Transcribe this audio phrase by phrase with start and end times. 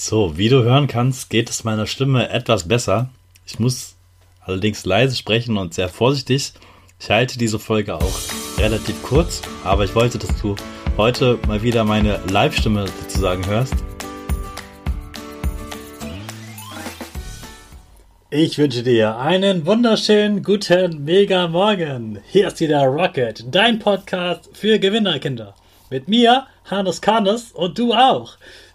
[0.00, 3.10] So, wie du hören kannst, geht es meiner Stimme etwas besser.
[3.44, 3.96] Ich muss
[4.40, 6.52] allerdings leise sprechen und sehr vorsichtig.
[7.00, 8.14] Ich halte diese Folge auch
[8.58, 10.54] relativ kurz, aber ich wollte, dass du
[10.96, 13.74] heute mal wieder meine Live-Stimme sozusagen hörst.
[18.30, 22.20] Ich wünsche dir einen wunderschönen guten Mega Morgen.
[22.30, 25.56] Hier ist wieder Rocket, dein Podcast für Gewinnerkinder.
[25.90, 28.36] Mit mir, Hannes Karnes und du auch.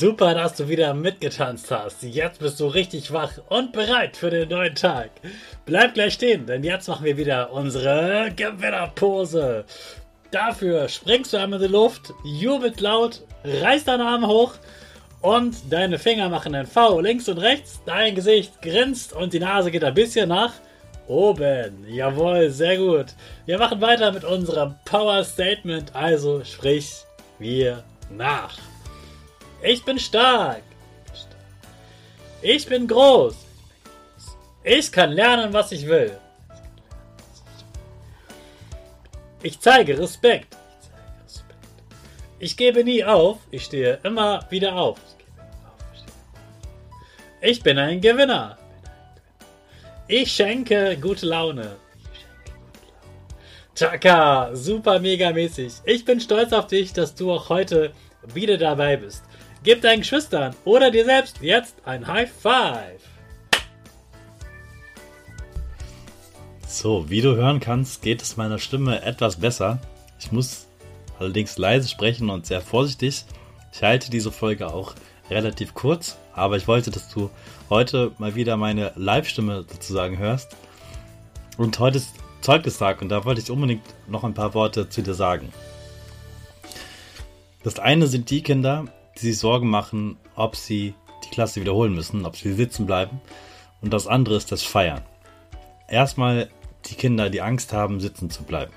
[0.00, 2.02] Super, dass du wieder mitgetanzt hast.
[2.02, 5.10] Jetzt bist du richtig wach und bereit für den neuen Tag.
[5.66, 9.66] Bleib gleich stehen, denn jetzt machen wir wieder unsere Gewinnerpose.
[10.30, 14.54] Dafür springst du einmal in die Luft, jubelt laut, reißt deine Arme hoch
[15.20, 17.82] und deine Finger machen ein V links und rechts.
[17.84, 20.54] Dein Gesicht grinst und die Nase geht ein bisschen nach
[21.08, 21.84] oben.
[21.86, 23.08] Jawohl, sehr gut.
[23.44, 26.90] Wir machen weiter mit unserem Power Statement, also sprich
[27.38, 28.56] wir nach.
[29.62, 30.62] Ich bin stark.
[32.42, 33.34] Ich bin groß.
[34.64, 36.18] Ich kann lernen, was ich will.
[39.42, 40.56] Ich zeige Respekt.
[42.38, 43.38] Ich gebe nie auf.
[43.50, 44.98] Ich stehe immer wieder auf.
[47.42, 48.58] Ich bin ein Gewinner.
[50.08, 51.76] Ich schenke gute Laune.
[53.74, 55.72] Chaka, super mega mäßig.
[55.84, 57.92] Ich bin stolz auf dich, dass du auch heute
[58.34, 59.24] wieder dabei bist.
[59.62, 63.02] Gib deinen Geschwistern oder dir selbst jetzt ein High Five.
[66.66, 69.78] So, wie du hören kannst, geht es meiner Stimme etwas besser.
[70.18, 70.66] Ich muss
[71.18, 73.26] allerdings leise sprechen und sehr vorsichtig.
[73.70, 74.94] Ich halte diese Folge auch
[75.28, 77.28] relativ kurz, aber ich wollte, dass du
[77.68, 80.56] heute mal wieder meine Live-Stimme sozusagen hörst.
[81.58, 85.12] Und heute ist Zeugnistag und da wollte ich unbedingt noch ein paar Worte zu dir
[85.12, 85.52] sagen.
[87.62, 90.94] Das eine sind die Kinder, die sich Sorgen machen, ob sie
[91.24, 93.20] die Klasse wiederholen müssen, ob sie sitzen bleiben.
[93.80, 95.02] Und das andere ist das Feiern.
[95.88, 96.48] Erstmal
[96.86, 98.72] die Kinder, die Angst haben, sitzen zu bleiben.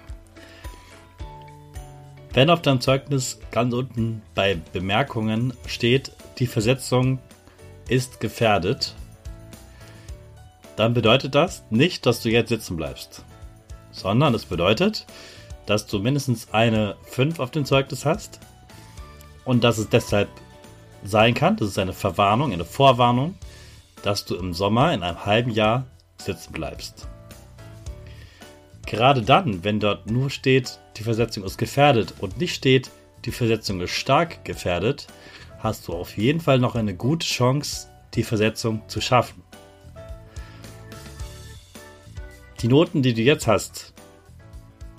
[2.34, 7.20] Wenn auf deinem Zeugnis ganz unten bei Bemerkungen steht, die Versetzung
[7.88, 8.96] ist gefährdet,
[10.76, 13.24] dann bedeutet das nicht, dass du jetzt sitzen bleibst,
[13.92, 15.06] sondern es bedeutet,
[15.68, 18.40] dass du mindestens eine 5 auf dem Zeugnis hast
[19.46, 20.30] und dass es deshalb
[21.04, 23.36] sein kann, das ist eine Verwarnung, eine Vorwarnung,
[24.04, 25.86] dass du im Sommer in einem halben Jahr
[26.18, 27.08] sitzen bleibst.
[28.86, 32.92] Gerade dann, wenn dort nur steht, die Versetzung ist gefährdet und nicht steht,
[33.26, 35.08] die Versetzung ist stark gefährdet,
[35.60, 39.42] hast du auf jeden Fall noch eine gute Chance, die Versetzung zu schaffen.
[42.62, 43.94] Die Noten, die du jetzt hast,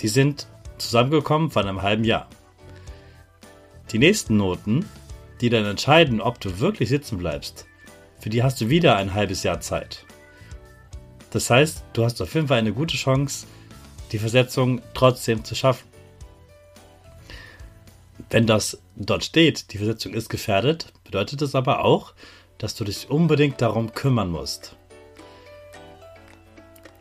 [0.01, 0.47] die sind
[0.79, 2.29] zusammengekommen von einem halben Jahr.
[3.93, 4.89] Die nächsten Noten,
[5.41, 7.67] die dann entscheiden, ob du wirklich sitzen bleibst,
[8.19, 10.05] für die hast du wieder ein halbes Jahr Zeit.
[11.31, 13.47] Das heißt, du hast auf jeden Fall eine gute Chance,
[14.13, 15.87] die Versetzung trotzdem zu schaffen.
[18.31, 22.15] Wenn das dort steht, die Versetzung ist gefährdet, bedeutet es aber auch,
[22.59, 24.77] dass du dich unbedingt darum kümmern musst.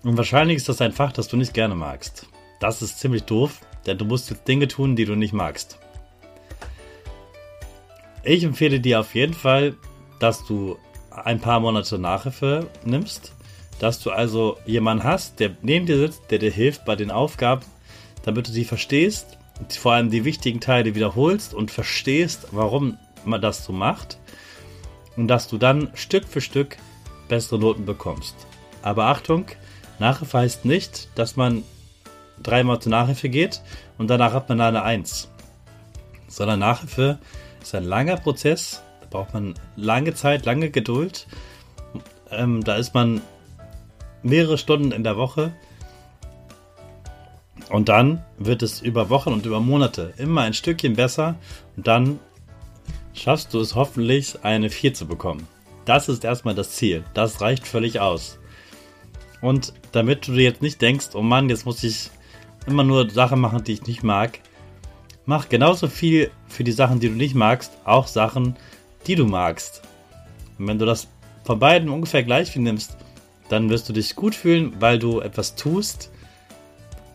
[0.03, 2.27] Und wahrscheinlich ist das ein Fach, das du nicht gerne magst.
[2.59, 5.79] Das ist ziemlich doof, denn du musst jetzt Dinge tun, die du nicht magst.
[8.25, 9.75] Ich empfehle dir auf jeden Fall,
[10.19, 10.77] dass du
[11.11, 13.33] ein paar Monate Nachhilfe nimmst,
[13.79, 17.65] dass du also jemanden hast, der neben dir sitzt, der dir hilft bei den Aufgaben,
[18.23, 19.37] damit du sie verstehst,
[19.77, 24.17] vor allem die wichtigen Teile wiederholst und verstehst, warum man das so macht
[25.17, 26.77] und dass du dann Stück für Stück
[27.27, 28.35] bessere Noten bekommst.
[28.83, 29.45] Aber Achtung,
[29.99, 31.63] Nachhilfe heißt nicht, dass man
[32.41, 33.61] dreimal zur Nachhilfe geht
[33.97, 35.29] und danach hat man eine Eins.
[36.27, 37.19] sondern Nachhilfe
[37.63, 38.83] ist ein langer Prozess.
[39.01, 41.27] Da braucht man lange Zeit, lange Geduld.
[42.31, 43.21] Ähm, da ist man
[44.21, 45.53] mehrere Stunden in der Woche.
[47.69, 51.35] Und dann wird es über Wochen und über Monate immer ein Stückchen besser.
[51.75, 52.19] Und dann
[53.13, 55.47] schaffst du es hoffentlich, eine 4 zu bekommen.
[55.85, 57.03] Das ist erstmal das Ziel.
[57.13, 58.39] Das reicht völlig aus.
[59.41, 62.09] Und damit du dir jetzt nicht denkst, oh Mann, jetzt muss ich
[62.65, 64.39] immer nur Sachen machen, die ich nicht mag,
[65.25, 68.55] mach genauso viel für die Sachen, die du nicht magst, auch Sachen,
[69.07, 69.81] die du magst.
[70.57, 71.07] Und wenn du das
[71.43, 72.97] von beiden ungefähr gleich viel nimmst,
[73.49, 76.09] dann wirst du dich gut fühlen, weil du etwas tust,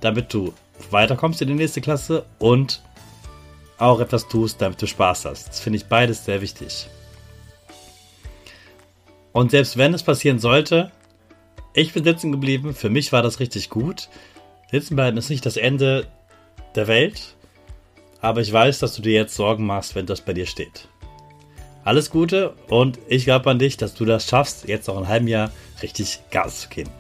[0.01, 0.53] damit du
[0.91, 2.83] weiterkommst in die nächste Klasse und
[3.79, 5.49] auch etwas tust, damit du Spaß hast.
[5.49, 6.89] Das finde ich beides sehr wichtig.
[9.33, 10.91] Und selbst wenn es passieren sollte,
[11.75, 14.09] ich bin sitzen geblieben, für mich war das richtig gut.
[14.71, 16.09] Sitzen bleiben ist nicht das Ende
[16.75, 17.37] der Welt,
[18.21, 20.89] aber ich weiß, dass du dir jetzt Sorgen machst, wenn das bei dir steht.
[21.85, 25.31] Alles Gute und ich glaube an dich, dass du das schaffst, jetzt noch ein halbes
[25.31, 25.51] Jahr
[25.83, 26.91] richtig Gas zu geben.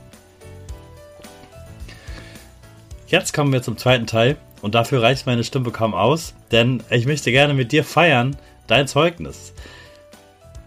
[3.08, 7.06] Jetzt kommen wir zum zweiten Teil und dafür reicht meine Stimme kaum aus, denn ich
[7.06, 8.36] möchte gerne mit dir feiern
[8.66, 9.52] dein Zeugnis.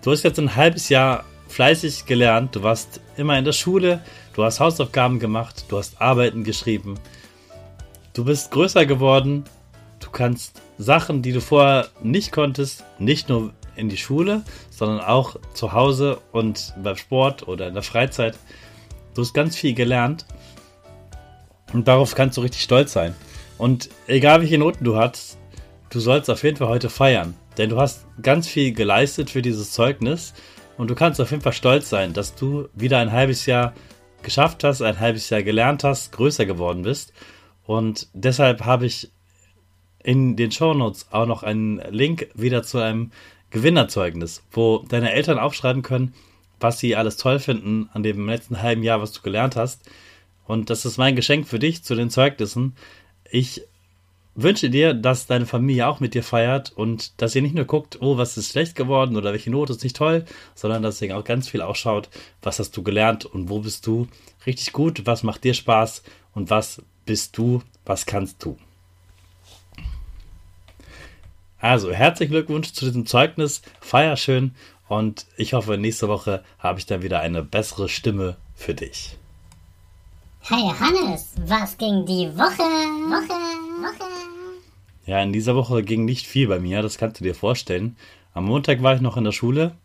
[0.03, 4.01] Du hast jetzt ein halbes Jahr fleißig gelernt, du warst immer in der Schule,
[4.33, 6.95] du hast Hausaufgaben gemacht, du hast Arbeiten geschrieben,
[8.13, 9.45] du bist größer geworden,
[10.11, 15.73] kannst Sachen, die du vorher nicht konntest, nicht nur in die Schule, sondern auch zu
[15.73, 18.37] Hause und beim Sport oder in der Freizeit.
[19.13, 20.25] Du hast ganz viel gelernt
[21.73, 23.15] und darauf kannst du richtig stolz sein.
[23.57, 25.37] Und egal welche Noten du hast,
[25.89, 29.71] du sollst auf jeden Fall heute feiern, denn du hast ganz viel geleistet für dieses
[29.71, 30.33] Zeugnis
[30.77, 33.73] und du kannst auf jeden Fall stolz sein, dass du wieder ein halbes Jahr
[34.23, 37.13] geschafft hast, ein halbes Jahr gelernt hast, größer geworden bist.
[37.63, 39.11] Und deshalb habe ich
[40.03, 43.11] in den Shownotes auch noch einen Link wieder zu einem
[43.49, 46.13] Gewinnerzeugnis, wo deine Eltern aufschreiben können,
[46.59, 49.81] was sie alles toll finden an dem letzten halben Jahr, was du gelernt hast.
[50.45, 52.75] Und das ist mein Geschenk für dich zu den Zeugnissen.
[53.29, 53.61] Ich
[54.35, 58.01] wünsche dir, dass deine Familie auch mit dir feiert und dass ihr nicht nur guckt,
[58.01, 60.25] oh, was ist schlecht geworden oder welche Note ist nicht toll,
[60.55, 62.09] sondern dass ihr auch ganz viel ausschaut,
[62.41, 64.07] was hast du gelernt und wo bist du
[64.45, 68.57] richtig gut, was macht dir Spaß und was bist du, was kannst du.
[71.61, 74.55] Also, herzlichen Glückwunsch zu diesem Zeugnis, feier schön
[74.87, 79.15] und ich hoffe, nächste Woche habe ich dann wieder eine bessere Stimme für dich.
[80.41, 82.63] Hey Hannes, was ging die Woche?
[82.63, 83.33] Woche,
[83.83, 84.09] Woche.
[85.05, 87.95] Ja, in dieser Woche ging nicht viel bei mir, das kannst du dir vorstellen.
[88.33, 89.75] Am Montag war ich noch in der Schule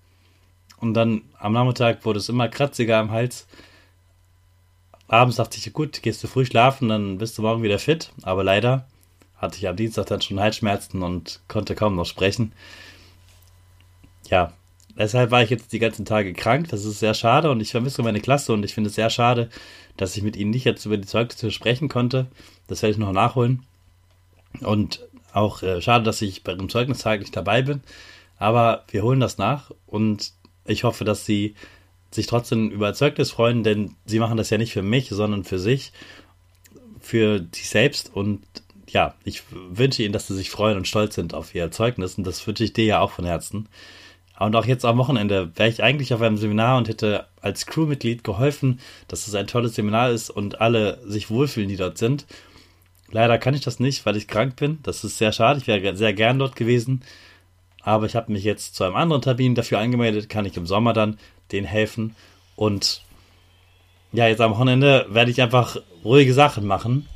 [0.79, 3.47] und dann am Nachmittag wurde es immer kratziger am Hals.
[5.09, 8.13] Abends dachte ich, gut, gehst du früh schlafen, dann bist du morgen wieder fit.
[8.23, 8.87] Aber leider
[9.37, 12.53] hatte ich am Dienstag dann schon Halsschmerzen und konnte kaum noch sprechen.
[14.31, 14.53] Ja,
[14.97, 16.69] deshalb war ich jetzt die ganzen Tage krank.
[16.69, 19.51] Das ist sehr schade und ich vermisse meine Klasse und ich finde es sehr schade,
[19.97, 22.27] dass ich mit Ihnen nicht jetzt über die Zeugnisse sprechen konnte.
[22.67, 23.65] Das werde ich noch nachholen.
[24.61, 27.83] Und auch äh, schade, dass ich bei dem Zeugnistag nicht dabei bin.
[28.39, 30.33] Aber wir holen das nach und
[30.65, 31.55] ich hoffe, dass Sie
[32.11, 35.59] sich trotzdem über Zeugnis freuen, denn Sie machen das ja nicht für mich, sondern für
[35.59, 35.93] sich,
[37.01, 38.15] für sich selbst.
[38.15, 38.43] Und
[38.89, 42.15] ja, ich wünsche Ihnen, dass Sie sich freuen und stolz sind auf Ihr Zeugnis.
[42.15, 43.69] Und das wünsche ich dir ja auch von Herzen.
[44.39, 48.23] Und auch jetzt am Wochenende wäre ich eigentlich auf einem Seminar und hätte als Crewmitglied
[48.23, 52.27] geholfen, dass es ein tolles Seminar ist und alle sich wohlfühlen, die dort sind.
[53.11, 54.79] Leider kann ich das nicht, weil ich krank bin.
[54.83, 55.61] Das ist sehr schade.
[55.61, 57.03] Ich wäre sehr gern dort gewesen.
[57.81, 60.29] Aber ich habe mich jetzt zu einem anderen Termin dafür angemeldet.
[60.29, 61.19] Kann ich im Sommer dann
[61.53, 62.15] denen helfen.
[62.57, 63.03] Und
[64.13, 67.09] ja, jetzt am Wochenende werde ich einfach ruhige Sachen machen.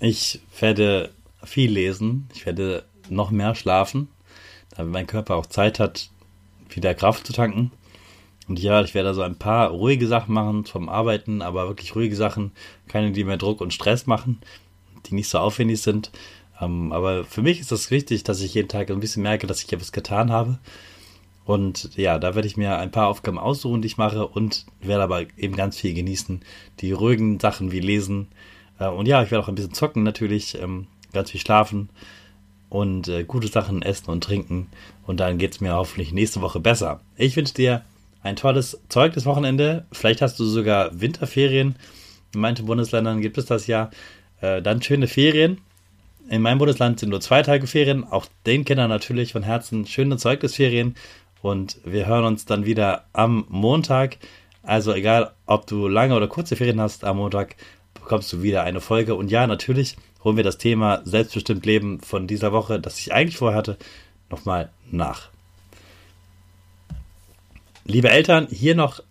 [0.00, 1.10] Ich werde
[1.44, 2.28] viel lesen.
[2.34, 4.08] Ich werde noch mehr schlafen,
[4.74, 6.10] damit mein Körper auch Zeit hat,
[6.70, 7.70] wieder Kraft zu tanken.
[8.48, 12.16] Und ja, ich werde also ein paar ruhige Sachen machen vom Arbeiten, aber wirklich ruhige
[12.16, 12.52] Sachen,
[12.88, 14.40] keine, die mehr Druck und Stress machen,
[15.06, 16.10] die nicht so aufwendig sind.
[16.60, 19.62] Ähm, aber für mich ist das wichtig, dass ich jeden Tag ein bisschen merke, dass
[19.62, 20.58] ich etwas getan habe.
[21.44, 25.02] Und ja, da werde ich mir ein paar Aufgaben aussuchen, die ich mache und werde
[25.02, 26.40] aber eben ganz viel genießen.
[26.80, 28.28] Die ruhigen Sachen wie Lesen.
[28.80, 31.90] Äh, und ja, ich werde auch ein bisschen zocken natürlich, ähm, ganz viel schlafen
[32.68, 34.68] und äh, gute Sachen essen und trinken.
[35.06, 37.00] Und dann geht es mir hoffentlich nächste Woche besser.
[37.16, 37.82] Ich wünsche dir
[38.22, 39.86] ein tolles Zeug das Wochenende.
[39.92, 41.76] Vielleicht hast du sogar Winterferien.
[42.34, 43.90] In manchen Bundesländern gibt es das ja.
[44.40, 45.58] Äh, dann schöne Ferien.
[46.28, 48.04] In meinem Bundesland sind nur zwei Tage Ferien.
[48.04, 50.94] Auch den Kindern natürlich von Herzen schöne Zeugnisferien.
[51.42, 54.18] Und wir hören uns dann wieder am Montag.
[54.62, 57.56] Also egal, ob du lange oder kurze Ferien hast, am Montag
[58.00, 59.14] bekommst du wieder eine Folge.
[59.14, 63.36] Und ja, natürlich holen wir das Thema selbstbestimmt Leben von dieser Woche, das ich eigentlich
[63.36, 63.78] vorher hatte,
[64.30, 65.30] nochmal nach.
[67.84, 69.02] Liebe Eltern, hier noch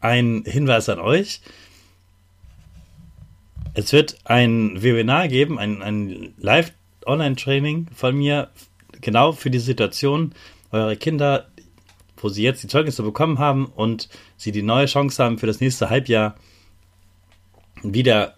[0.00, 1.40] ein Hinweis an euch.
[3.74, 8.50] Es wird ein Webinar geben, ein, ein Live-Online-Training von mir,
[9.00, 10.34] genau für die Situation,
[10.72, 11.48] eure Kinder,
[12.16, 15.60] wo sie jetzt die Zeugnisse bekommen haben und sie die neue Chance haben, für das
[15.60, 16.36] nächste Halbjahr
[17.82, 18.34] wieder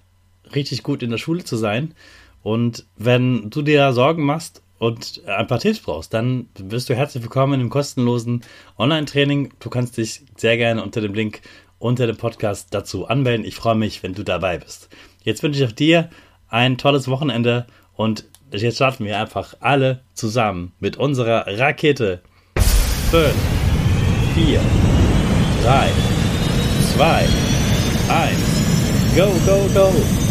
[0.55, 1.95] richtig gut in der Schule zu sein.
[2.43, 7.23] Und wenn du dir Sorgen machst und ein paar Tipps brauchst, dann bist du herzlich
[7.23, 8.43] willkommen dem kostenlosen
[8.79, 9.55] Online-Training.
[9.61, 11.43] Du kannst dich sehr gerne unter dem Link
[11.79, 13.45] unter dem Podcast dazu anmelden.
[13.45, 14.89] Ich freue mich, wenn du dabei bist.
[15.25, 16.11] Jetzt wünsche ich auch dir
[16.49, 22.23] ein tolles Wochenende und jetzt starten wir einfach alle zusammen mit unserer Rakete.
[23.11, 23.35] 5,
[24.35, 24.61] 4,
[25.63, 25.91] 3,
[26.95, 27.29] 2,
[28.09, 28.62] 1,
[29.15, 30.22] go, go, go!